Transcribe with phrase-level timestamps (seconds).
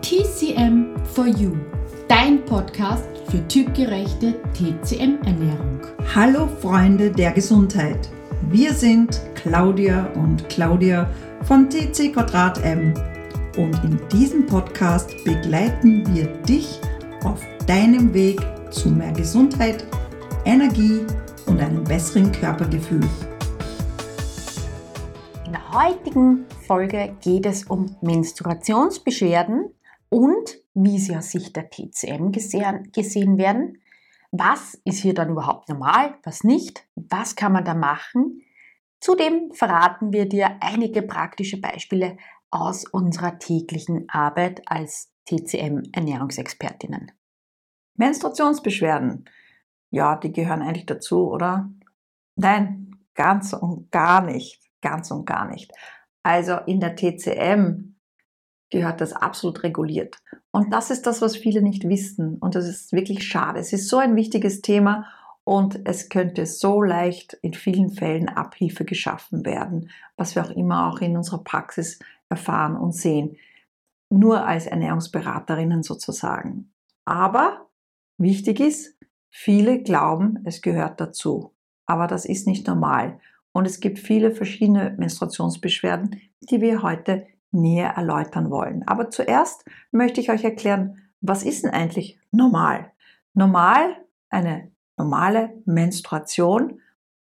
[0.00, 1.56] TCM for You,
[2.06, 5.80] dein Podcast für typgerechte TCM-Ernährung.
[6.14, 8.08] Hallo Freunde der Gesundheit.
[8.48, 11.10] Wir sind Claudia und Claudia
[11.42, 12.94] von TC Quadrat M
[13.56, 16.80] und in diesem Podcast begleiten wir dich
[17.24, 18.40] auf deinem Weg
[18.70, 19.84] zu mehr Gesundheit,
[20.44, 21.00] Energie
[21.46, 23.06] und einem besseren Körpergefühl.
[25.44, 29.70] In der heutigen Folge geht es um Menstruationsbeschwerden
[30.10, 32.30] und wie sie aus Sicht der TCM
[32.92, 33.82] gesehen werden.
[34.30, 36.86] Was ist hier dann überhaupt normal, was nicht?
[36.94, 38.42] Was kann man da machen?
[39.00, 42.16] Zudem verraten wir dir einige praktische Beispiele
[42.50, 47.12] aus unserer täglichen Arbeit als TCM-Ernährungsexpertinnen.
[47.94, 49.28] Menstruationsbeschwerden.
[49.90, 51.70] Ja, die gehören eigentlich dazu, oder?
[52.36, 54.62] Nein, ganz und gar nicht.
[54.80, 55.72] Ganz und gar nicht.
[56.22, 57.97] Also in der TCM
[58.70, 60.18] gehört das absolut reguliert.
[60.50, 62.36] Und das ist das, was viele nicht wissen.
[62.38, 63.58] Und das ist wirklich schade.
[63.58, 65.06] Es ist so ein wichtiges Thema
[65.44, 70.88] und es könnte so leicht in vielen Fällen Abhilfe geschaffen werden, was wir auch immer
[70.88, 73.36] auch in unserer Praxis erfahren und sehen.
[74.10, 76.72] Nur als Ernährungsberaterinnen sozusagen.
[77.04, 77.68] Aber
[78.18, 78.98] wichtig ist,
[79.30, 81.54] viele glauben, es gehört dazu.
[81.86, 83.18] Aber das ist nicht normal.
[83.52, 88.86] Und es gibt viele verschiedene Menstruationsbeschwerden, die wir heute näher erläutern wollen.
[88.86, 92.92] Aber zuerst möchte ich euch erklären, was ist denn eigentlich normal?
[93.34, 93.96] Normal,
[94.30, 96.80] eine normale Menstruation,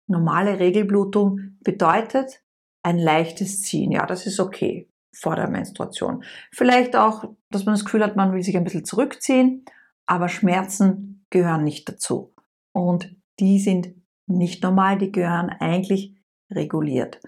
[0.06, 2.42] normale Regelblutung bedeutet
[2.82, 3.92] ein leichtes Ziehen.
[3.92, 6.24] Ja, das ist okay vor der Menstruation.
[6.52, 9.64] Vielleicht auch, dass man das Gefühl hat, man will sich ein bisschen zurückziehen,
[10.06, 12.34] aber Schmerzen gehören nicht dazu.
[12.72, 13.94] Und die sind
[14.26, 16.14] nicht normal, die gehören eigentlich
[16.50, 17.20] reguliert.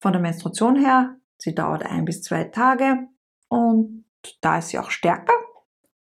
[0.00, 3.08] Von der Menstruation her Sie dauert ein bis zwei Tage
[3.48, 4.04] und
[4.42, 5.34] da ist sie auch stärker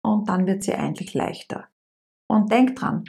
[0.02, 1.68] und dann wird sie eigentlich leichter.
[2.26, 3.04] Und denk dran,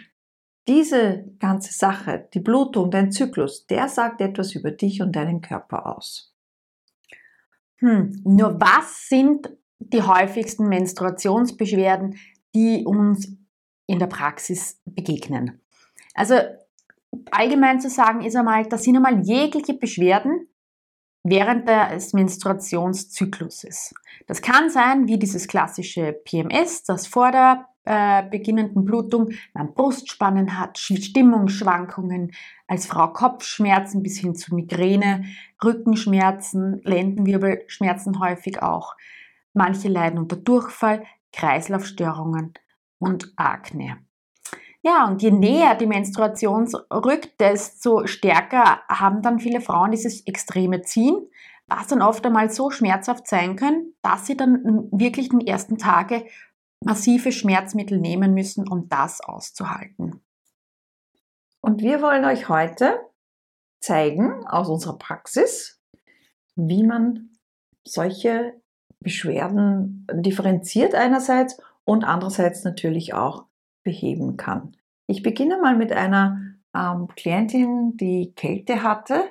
[0.69, 5.87] diese ganze Sache, die Blutung, dein Zyklus, der sagt etwas über dich und deinen Körper
[5.97, 6.37] aus.
[7.79, 9.49] Hm, nur was sind
[9.79, 12.19] die häufigsten Menstruationsbeschwerden,
[12.55, 13.39] die uns
[13.87, 15.63] in der Praxis begegnen?
[16.13, 16.35] Also
[17.31, 20.47] allgemein zu sagen ist einmal, das sind einmal jegliche Beschwerden,
[21.31, 23.95] während des Menstruationszykluses.
[24.27, 30.59] Das kann sein, wie dieses klassische PMS, das vor der äh, beginnenden Blutung man Brustspannen
[30.59, 32.33] hat, Stimmungsschwankungen,
[32.67, 35.25] als Frau Kopfschmerzen bis hin zu Migräne,
[35.65, 38.95] Rückenschmerzen, Lendenwirbelschmerzen häufig auch.
[39.55, 42.53] Manche leiden unter Durchfall, Kreislaufstörungen
[42.99, 43.99] und Akne.
[44.83, 50.83] Ja, und je näher die Menstruation rückt, desto stärker haben dann viele Frauen dieses extreme
[50.83, 51.29] Ziehen,
[51.67, 56.25] was dann oft einmal so schmerzhaft sein kann, dass sie dann wirklich den ersten Tage
[56.85, 60.23] massive Schmerzmittel nehmen müssen, um das auszuhalten.
[61.61, 63.01] Und wir wollen euch heute
[63.81, 65.83] zeigen aus unserer Praxis,
[66.55, 67.31] wie man
[67.87, 68.61] solche
[69.01, 73.48] Beschwerden differenziert einerseits und andererseits natürlich auch
[73.89, 74.77] beheben kann.
[75.07, 76.43] Ich beginne mal mit einer
[76.77, 79.25] ähm, Klientin, die Kälte hatte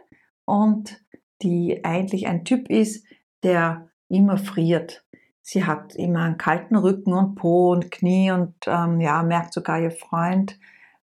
[0.45, 0.99] und
[1.43, 3.05] die eigentlich ein Typ ist,
[3.43, 5.05] der immer friert.
[5.43, 9.79] Sie hat immer einen kalten Rücken und Po und Knie und ähm, ja, merkt sogar
[9.79, 10.59] ihr Freund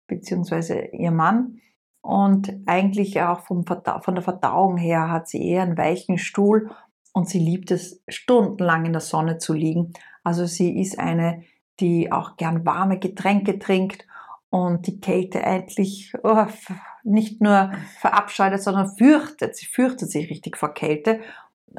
[0.06, 0.96] bzw.
[0.96, 1.60] ihr Mann.
[2.00, 6.70] Und eigentlich auch vom von der Verdauung her hat sie eher einen weichen Stuhl
[7.12, 9.92] und sie liebt es, stundenlang in der Sonne zu liegen.
[10.24, 11.44] Also sie ist eine,
[11.82, 14.06] die auch gern warme Getränke trinkt
[14.48, 16.46] und die Kälte eigentlich oh,
[17.02, 19.56] nicht nur verabscheudet, sondern fürchtet.
[19.56, 21.20] Sie fürchtet sich richtig vor Kälte.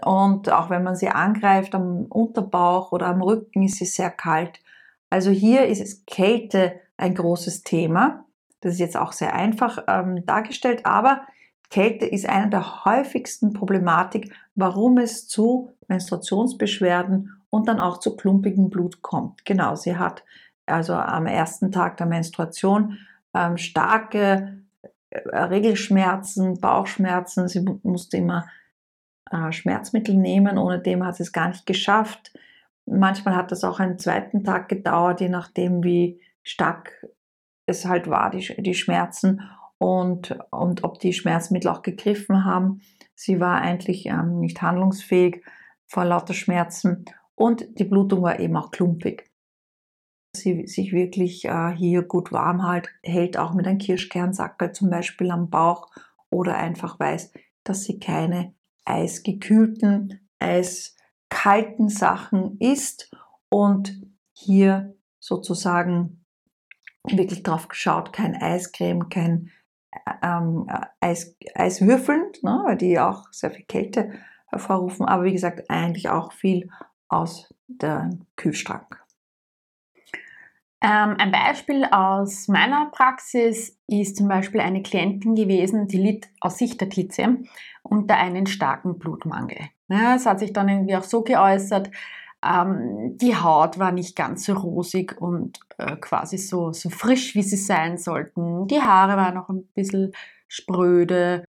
[0.03, 4.59] Und auch wenn man sie angreift am Unterbauch oder am Rücken, ist sie sehr kalt.
[5.09, 8.25] Also hier ist es Kälte ein großes Thema.
[8.59, 11.21] Das ist jetzt auch sehr einfach ähm, dargestellt, aber
[11.69, 18.71] Kälte ist eine der häufigsten Problematik, warum es zu Menstruationsbeschwerden und dann auch zu klumpigem
[18.71, 19.45] Blut kommt.
[19.45, 20.23] Genau, sie hat
[20.65, 22.97] also am ersten Tag der Menstruation
[23.35, 24.63] ähm, starke
[25.11, 27.47] äh, Regelschmerzen, Bauchschmerzen.
[27.47, 28.47] Sie musste immer
[29.29, 32.33] äh, Schmerzmittel nehmen, ohne dem hat sie es gar nicht geschafft.
[32.87, 37.05] Manchmal hat das auch einen zweiten Tag gedauert, je nachdem, wie stark
[37.67, 39.41] es halt war, die, die Schmerzen
[39.77, 42.81] und, und ob die Schmerzmittel auch gegriffen haben.
[43.13, 45.43] Sie war eigentlich ähm, nicht handlungsfähig
[45.85, 49.29] vor lauter Schmerzen und die Blutung war eben auch klumpig.
[50.35, 55.29] Sie sich wirklich äh, hier gut warm halt, hält, auch mit einem Kirschkernsackel zum Beispiel
[55.29, 55.91] am Bauch
[56.29, 57.31] oder einfach weiß,
[57.63, 63.11] dass sie keine eisgekühlten, eiskalten Sachen isst
[63.49, 64.01] und
[64.33, 66.25] hier sozusagen
[67.03, 69.51] wirklich drauf geschaut, kein Eiscreme, kein
[70.21, 70.67] ähm,
[70.99, 74.11] Eis, Eiswürfeln, ne, weil die auch sehr viel Kälte
[74.47, 76.69] hervorrufen, aber wie gesagt, eigentlich auch viel
[77.13, 79.01] aus dem Kühlschrank.
[80.81, 86.57] Ähm, ein Beispiel aus meiner Praxis ist zum Beispiel eine Klientin gewesen, die litt aus
[86.57, 87.45] Sicht der TCM
[87.83, 89.69] unter einen starken Blutmangel.
[89.87, 91.89] Ja, es hat sich dann irgendwie auch so geäußert,
[92.43, 97.43] ähm, die Haut war nicht ganz so rosig und äh, quasi so, so frisch, wie
[97.43, 98.67] sie sein sollten.
[98.67, 100.11] Die Haare waren noch ein bisschen
[100.47, 101.45] spröde.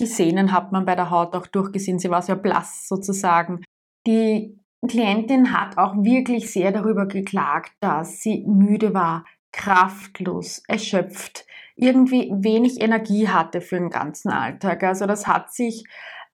[0.00, 3.62] Die Sehnen hat man bei der Haut auch durchgesehen, sie war sehr blass sozusagen.
[4.06, 4.58] Die
[4.88, 11.46] Klientin hat auch wirklich sehr darüber geklagt, dass sie müde war, kraftlos, erschöpft,
[11.76, 14.82] irgendwie wenig Energie hatte für den ganzen Alltag.
[14.82, 15.84] Also das hat sich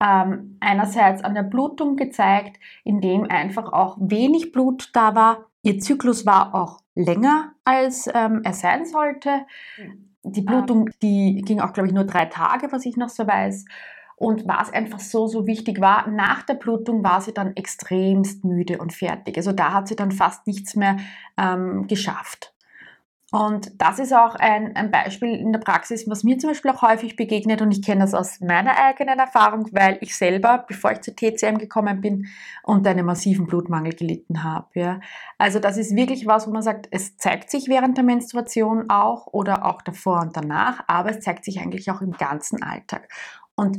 [0.03, 5.47] ähm, einerseits an der Blutung gezeigt, indem einfach auch wenig Blut da war.
[5.63, 9.47] Ihr Zyklus war auch länger, als ähm, er sein sollte.
[10.23, 13.65] Die Blutung, die ging auch, glaube ich, nur drei Tage, was ich noch so weiß.
[14.21, 18.77] Und was einfach so, so wichtig war, nach der Blutung war sie dann extremst müde
[18.77, 19.39] und fertig.
[19.39, 20.99] Also da hat sie dann fast nichts mehr
[21.39, 22.53] ähm, geschafft.
[23.33, 26.83] Und das ist auch ein, ein, Beispiel in der Praxis, was mir zum Beispiel auch
[26.83, 31.01] häufig begegnet und ich kenne das aus meiner eigenen Erfahrung, weil ich selber, bevor ich
[31.01, 32.27] zur TCM gekommen bin,
[32.63, 34.69] unter einem massiven Blutmangel gelitten habe.
[34.75, 35.01] Ja.
[35.39, 39.29] Also das ist wirklich was, wo man sagt, es zeigt sich während der Menstruation auch
[39.29, 43.09] oder auch davor und danach, aber es zeigt sich eigentlich auch im ganzen Alltag.
[43.55, 43.79] Und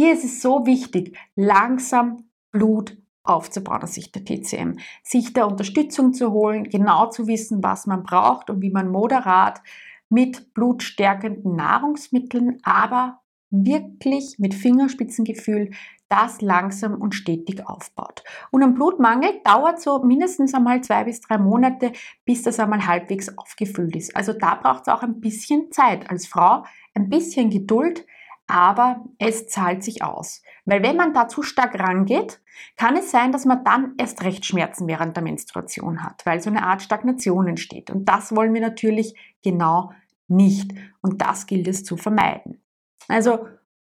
[0.00, 6.14] hier ist es so wichtig, langsam Blut aufzubauen aus Sicht der TCM, sich der Unterstützung
[6.14, 9.60] zu holen, genau zu wissen, was man braucht und wie man moderat
[10.08, 13.20] mit blutstärkenden Nahrungsmitteln, aber
[13.50, 15.70] wirklich mit Fingerspitzengefühl
[16.08, 18.24] das langsam und stetig aufbaut.
[18.50, 21.92] Und ein Blutmangel dauert so mindestens einmal zwei bis drei Monate,
[22.24, 24.16] bis das einmal halbwegs aufgefüllt ist.
[24.16, 26.64] Also da braucht es auch ein bisschen Zeit als Frau,
[26.94, 28.06] ein bisschen Geduld,
[28.50, 30.42] aber es zahlt sich aus.
[30.64, 32.40] Weil wenn man da zu stark rangeht,
[32.76, 36.50] kann es sein, dass man dann erst recht Schmerzen während der Menstruation hat, weil so
[36.50, 37.90] eine Art Stagnation entsteht.
[37.90, 39.92] Und das wollen wir natürlich genau
[40.28, 40.72] nicht.
[41.00, 42.62] Und das gilt es zu vermeiden.
[43.08, 43.46] Also,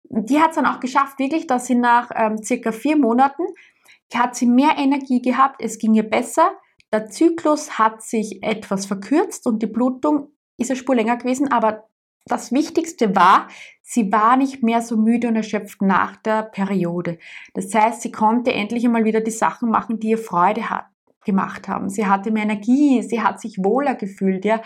[0.08, 3.42] die hat es dann auch geschafft, wirklich, dass sie nach ähm, circa vier Monaten
[4.14, 6.52] hat sie mehr Energie gehabt, es ging ihr besser,
[6.92, 11.88] der Zyklus hat sich etwas verkürzt und die Blutung ist eine Spur länger gewesen, aber
[12.26, 13.48] das Wichtigste war,
[13.82, 17.18] sie war nicht mehr so müde und erschöpft nach der Periode.
[17.52, 20.86] Das heißt, sie konnte endlich einmal wieder die Sachen machen, die ihr Freude hat,
[21.24, 21.88] gemacht haben.
[21.88, 24.62] Sie hatte mehr Energie, sie hat sich wohler gefühlt, ja.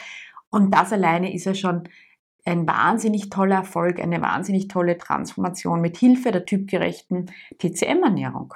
[0.50, 1.88] Und das alleine ist ja schon
[2.44, 8.54] ein wahnsinnig toller Erfolg, eine wahnsinnig tolle Transformation mit Hilfe der typgerechten TCM-Ernährung.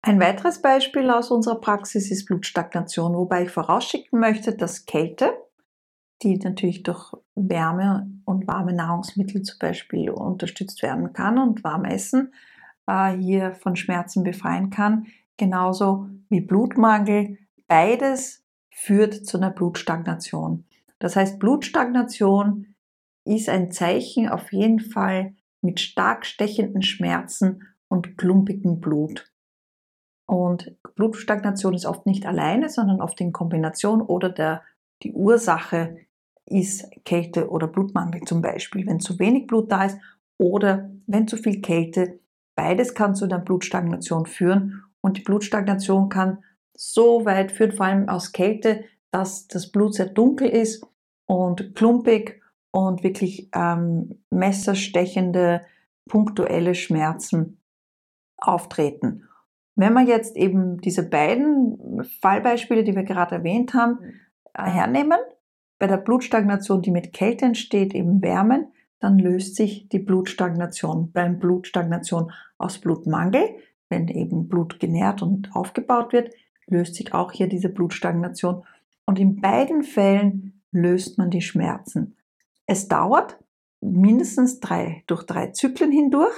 [0.00, 5.32] Ein weiteres Beispiel aus unserer Praxis ist Blutstagnation, wobei ich vorausschicken möchte, dass Kälte
[6.22, 7.12] die natürlich durch
[7.48, 12.32] Wärme und warme Nahrungsmittel zum Beispiel unterstützt werden kann und warm essen
[12.86, 15.06] äh, hier von Schmerzen befreien kann.
[15.36, 17.38] Genauso wie Blutmangel.
[17.68, 20.64] Beides führt zu einer Blutstagnation.
[20.98, 22.74] Das heißt, Blutstagnation
[23.24, 29.30] ist ein Zeichen auf jeden Fall mit stark stechenden Schmerzen und klumpigem Blut.
[30.26, 34.62] Und Blutstagnation ist oft nicht alleine, sondern oft in Kombination oder der,
[35.02, 35.96] die Ursache
[36.50, 39.98] ist Kälte oder Blutmangel zum Beispiel, wenn zu wenig Blut da ist
[40.38, 42.20] oder wenn zu viel Kälte.
[42.56, 46.42] Beides kann zu einer Blutstagnation führen und die Blutstagnation kann
[46.74, 50.84] so weit führen, vor allem aus Kälte, dass das Blut sehr dunkel ist
[51.26, 52.40] und klumpig
[52.70, 55.62] und wirklich ähm, messerstechende,
[56.08, 57.60] punktuelle Schmerzen
[58.36, 59.28] auftreten.
[59.74, 63.98] Wenn wir jetzt eben diese beiden Fallbeispiele, die wir gerade erwähnt haben,
[64.54, 65.18] hernehmen,
[65.78, 68.68] bei der Blutstagnation, die mit Kälte entsteht, eben wärmen,
[69.00, 71.12] dann löst sich die Blutstagnation.
[71.12, 73.56] Beim Blutstagnation aus Blutmangel,
[73.88, 76.34] wenn eben Blut genährt und aufgebaut wird,
[76.66, 78.64] löst sich auch hier diese Blutstagnation.
[79.06, 82.16] Und in beiden Fällen löst man die Schmerzen.
[82.66, 83.38] Es dauert
[83.80, 86.34] mindestens drei, durch drei Zyklen hindurch.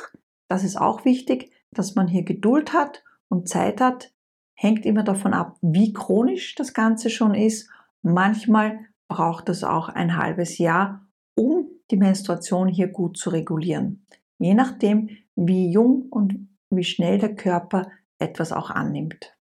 [0.49, 4.13] Das ist auch wichtig, dass man hier Geduld hat und Zeit hat.
[4.55, 7.71] Hängt immer davon ab, wie chronisch das Ganze schon ist.
[8.03, 8.81] Manchmal
[9.11, 14.07] braucht es auch ein halbes Jahr, um die Menstruation hier gut zu regulieren.
[14.39, 19.37] Je nachdem, wie jung und wie schnell der Körper etwas auch annimmt.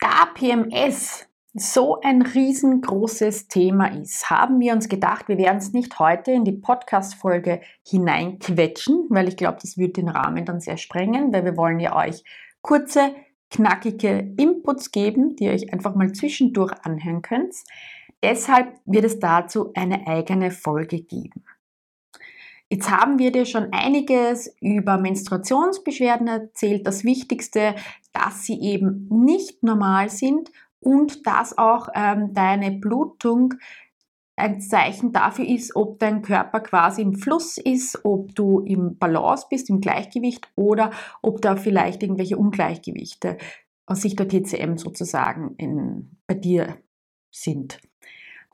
[0.00, 5.98] Da PMS so ein riesengroßes Thema ist, haben wir uns gedacht, wir werden es nicht
[6.00, 11.32] heute in die Podcast-Folge hineinquetschen, weil ich glaube, das würde den Rahmen dann sehr sprengen,
[11.32, 12.24] weil wir wollen ja euch
[12.60, 13.14] kurze
[13.54, 17.54] knackige Inputs geben, die ihr euch einfach mal zwischendurch anhören könnt.
[18.22, 21.44] Deshalb wird es dazu eine eigene Folge geben.
[22.68, 26.86] Jetzt haben wir dir schon einiges über Menstruationsbeschwerden erzählt.
[26.86, 27.76] Das Wichtigste,
[28.12, 33.54] dass sie eben nicht normal sind und dass auch ähm, deine Blutung
[34.36, 39.46] ein Zeichen dafür ist, ob dein Körper quasi im Fluss ist, ob du im Balance
[39.48, 40.90] bist, im Gleichgewicht oder
[41.22, 43.38] ob da vielleicht irgendwelche Ungleichgewichte
[43.86, 46.78] aus Sicht der TCM sozusagen in, bei dir
[47.30, 47.80] sind.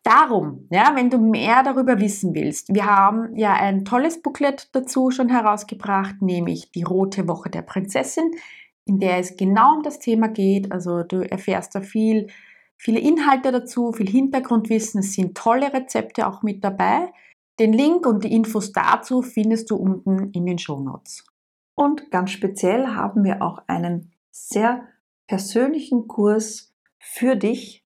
[0.03, 5.11] Darum, ja, wenn du mehr darüber wissen willst, wir haben ja ein tolles Booklet dazu
[5.11, 8.31] schon herausgebracht, nämlich die Rote Woche der Prinzessin,
[8.87, 10.73] in der es genau um das Thema geht.
[10.73, 12.29] Also du erfährst da viel,
[12.81, 15.01] viele Inhalte dazu, viel Hintergrundwissen.
[15.01, 17.13] Es sind tolle Rezepte auch mit dabei.
[17.59, 21.27] Den Link und die Infos dazu findest du unten in den Show Notes.
[21.75, 24.89] Und ganz speziell haben wir auch einen sehr
[25.27, 27.85] persönlichen Kurs für dich,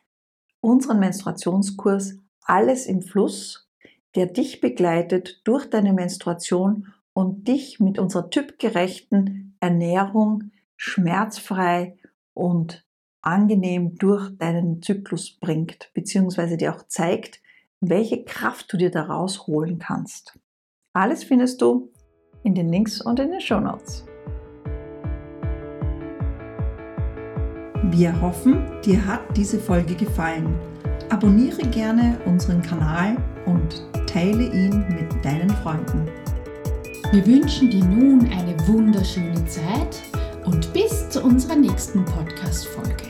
[0.61, 3.69] unseren Menstruationskurs Alles im Fluss,
[4.15, 11.97] der dich begleitet durch deine Menstruation und dich mit unserer typgerechten Ernährung schmerzfrei
[12.33, 12.85] und
[13.27, 17.41] angenehm durch deinen Zyklus bringt, beziehungsweise dir auch zeigt,
[17.81, 20.39] welche Kraft du dir daraus holen kannst.
[20.93, 21.91] Alles findest du
[22.43, 24.05] in den Links und in den Show Notes.
[27.91, 30.59] Wir hoffen, dir hat diese Folge gefallen.
[31.11, 33.17] Abonniere gerne unseren Kanal
[33.47, 36.09] und teile ihn mit deinen Freunden.
[37.13, 40.03] Wir wünschen dir nun eine wunderschöne Zeit
[40.45, 43.05] und bis zu unserer nächsten Podcast-Folge.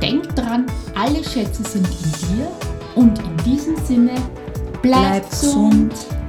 [0.00, 2.48] Denk dran, alle Schätze sind in dir
[2.94, 4.14] und in diesem Sinne,
[4.82, 5.90] bleib, bleib gesund.
[5.90, 6.23] gesund